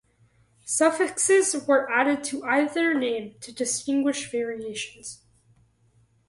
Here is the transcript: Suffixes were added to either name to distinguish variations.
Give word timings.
Suffixes 0.65 1.67
were 1.67 1.87
added 1.91 2.23
to 2.23 2.43
either 2.43 2.95
name 2.95 3.35
to 3.39 3.51
distinguish 3.53 4.31
variations. 4.31 5.21